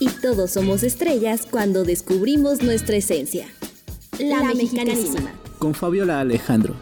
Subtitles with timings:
[0.00, 3.46] Y todos somos estrellas cuando descubrimos nuestra esencia.
[4.18, 5.30] La, mexicanísima.
[5.58, 6.74] Con Fabiola Alejandro.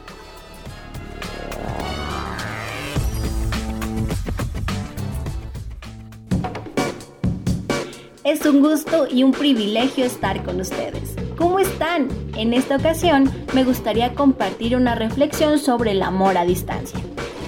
[8.23, 11.17] Es un gusto y un privilegio estar con ustedes.
[11.37, 12.07] ¿Cómo están?
[12.37, 17.01] En esta ocasión me gustaría compartir una reflexión sobre el amor a distancia.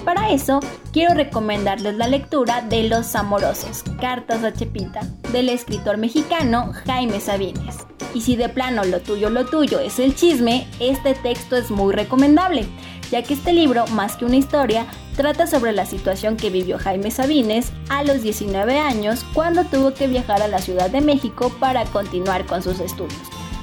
[0.05, 0.59] Para eso,
[0.91, 7.85] quiero recomendarles la lectura de Los Amorosos, Cartas a Chepita, del escritor mexicano Jaime Sabines.
[8.15, 11.93] Y si de plano lo tuyo, lo tuyo es el chisme, este texto es muy
[11.93, 12.65] recomendable,
[13.11, 17.11] ya que este libro, más que una historia, trata sobre la situación que vivió Jaime
[17.11, 21.85] Sabines a los 19 años cuando tuvo que viajar a la Ciudad de México para
[21.85, 23.21] continuar con sus estudios.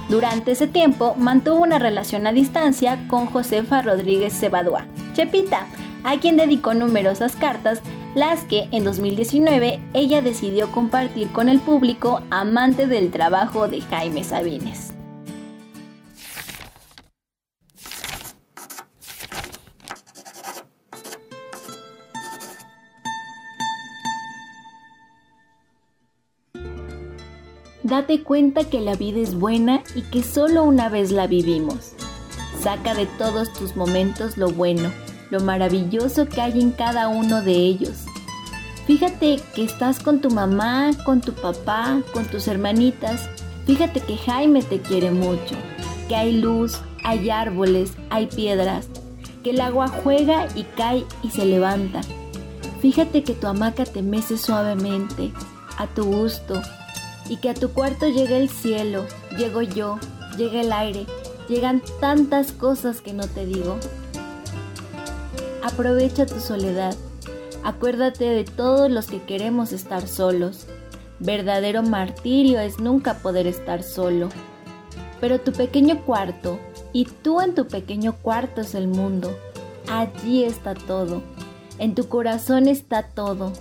[0.09, 5.67] Durante ese tiempo mantuvo una relación a distancia con Josefa Rodríguez Cebadúa, Chepita,
[6.05, 7.83] a quien dedicó numerosas cartas,
[8.15, 14.25] las que en 2019 ella decidió compartir con el público amante del trabajo de Jaime
[14.25, 14.95] Sabines.
[27.89, 31.95] Date cuenta que la vida es buena y que solo una vez la vivimos.
[32.61, 34.93] Saca de todos tus momentos lo bueno,
[35.31, 38.05] lo maravilloso que hay en cada uno de ellos.
[38.87, 43.29] Fíjate que estás con tu mamá, con tu papá, con tus hermanitas.
[43.67, 45.55] Fíjate que Jaime te quiere mucho,
[46.09, 48.89] que hay luz, hay árboles, hay piedras,
[49.45, 52.01] que el agua juega y cae y se levanta.
[52.81, 55.33] Fíjate que tu hamaca te mece suavemente,
[55.77, 56.63] a tu gusto,
[57.29, 59.05] y que a tu cuarto llega el cielo,
[59.37, 59.99] llego yo,
[60.39, 61.07] llega el aire,
[61.49, 63.79] llegan tantas cosas que no te digo.
[65.69, 66.97] Aprovecha tu soledad.
[67.63, 70.67] Acuérdate de todos los que queremos estar solos.
[71.19, 74.31] Verdadero martirio es nunca poder estar solo.
[75.21, 76.59] Pero tu pequeño cuarto,
[76.95, 79.39] y tú en tu pequeño cuarto es el mundo.
[79.91, 81.23] Allí está todo.
[81.79, 83.53] En tu corazón está todo.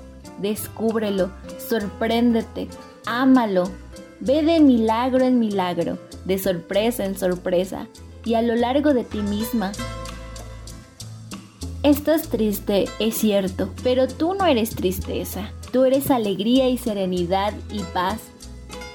[0.41, 2.69] Descúbrelo, sorpréndete,
[3.05, 3.69] ámalo.
[4.21, 7.87] Ve de milagro en milagro, de sorpresa en sorpresa,
[8.23, 9.73] y a lo largo de ti misma
[11.87, 17.79] Estás triste, es cierto, pero tú no eres tristeza, tú eres alegría y serenidad y
[17.93, 18.19] paz.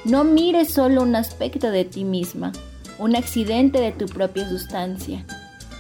[0.05, 2.53] No mires solo un aspecto de ti misma,
[2.99, 5.25] un accidente de tu propia sustancia.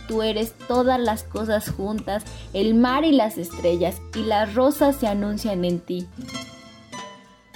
[0.08, 2.24] Tú eres todas las cosas juntas,
[2.54, 6.06] el mar y las estrellas, y las rosas se anuncian en ti.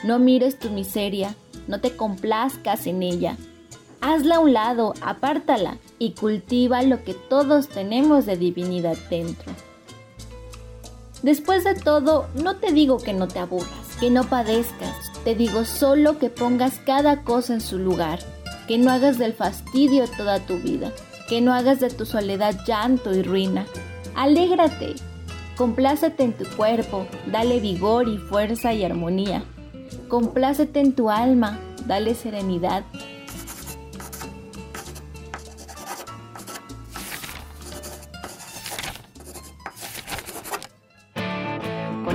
[0.04, 1.34] No mires tu miseria,
[1.66, 3.38] no te complazcas en ella,
[4.06, 9.52] hazla a un lado, apártala y cultiva lo que todos tenemos de divinidad dentro.
[11.22, 14.94] Después de todo, no te digo que no te aburras, que no padezcas,
[15.24, 18.20] te digo solo que pongas cada cosa en su lugar,
[18.68, 20.92] que no hagas del fastidio toda tu vida,
[21.28, 23.66] que no hagas de tu soledad llanto y ruina.
[24.14, 24.94] Alégrate,
[25.56, 29.42] complácete en tu cuerpo, dale vigor y fuerza y armonía.
[30.08, 32.84] Complácete en tu alma, dale serenidad,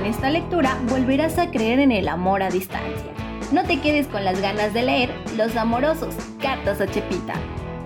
[0.02, 3.12] Con esta lectura volverás a creer en el amor a distancia.
[3.52, 7.34] No te quedes con las ganas de leer Los Amorosos, Cartas a Chepita.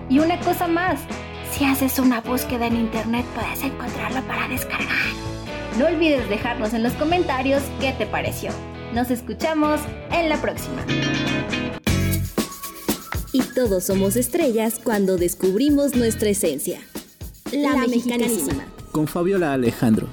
[0.09, 0.99] Y una cosa más,
[1.51, 4.87] si haces una búsqueda en internet puedes encontrarlo para descargar.
[5.77, 8.49] No olvides dejarnos en los comentarios qué te pareció.
[8.95, 9.79] Nos escuchamos
[10.11, 10.83] en la próxima.
[13.31, 16.79] Y todos somos estrellas cuando descubrimos nuestra esencia.
[17.51, 18.65] La, mexicanísima.
[18.91, 20.07] Con Fabiola Alejandro.